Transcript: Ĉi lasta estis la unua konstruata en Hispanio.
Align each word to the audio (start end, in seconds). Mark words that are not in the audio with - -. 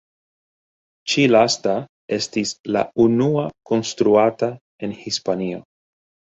Ĉi 1.11 1.25
lasta 1.33 1.75
estis 2.17 2.55
la 2.77 2.83
unua 3.05 3.45
konstruata 3.73 4.53
en 4.89 4.99
Hispanio. 5.07 5.65